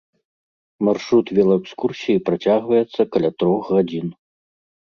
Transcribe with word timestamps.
Маршрут 0.87 1.27
велаэкскурсіі 1.39 2.23
працягваецца 2.31 3.01
каля 3.17 3.31
трох 3.45 3.71
гадзін. 3.77 4.07